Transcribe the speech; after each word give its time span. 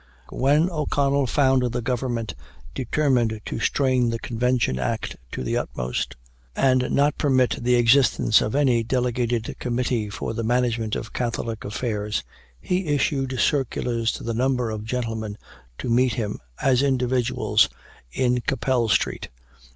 When 0.31 0.67
O'Connell 0.71 1.27
found 1.27 1.61
the 1.73 1.81
Government 1.83 2.33
determined 2.73 3.39
to 3.45 3.59
strain 3.59 4.09
the 4.09 4.17
Convention 4.17 4.79
Act 4.79 5.15
to 5.31 5.43
the 5.43 5.55
utmost, 5.57 6.15
and 6.55 6.89
not 6.89 7.19
permit 7.19 7.57
the 7.61 7.75
existence 7.75 8.41
of 8.41 8.55
any 8.55 8.81
delegated 8.81 9.55
committee 9.59 10.09
for 10.09 10.33
the 10.33 10.43
management 10.43 10.95
of 10.95 11.13
Catholic 11.13 11.63
affairs, 11.63 12.23
he 12.59 12.87
issued 12.87 13.39
circulars 13.39 14.11
to 14.13 14.27
a 14.27 14.33
number 14.33 14.71
of 14.71 14.85
gentlemen 14.85 15.37
to 15.77 15.87
meet 15.87 16.15
him, 16.15 16.39
as 16.59 16.81
individuals, 16.81 17.69
in 18.11 18.41
Capel 18.47 18.89
street. 18.89 19.29